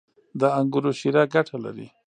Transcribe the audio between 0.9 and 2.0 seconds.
شیره ګټه لري.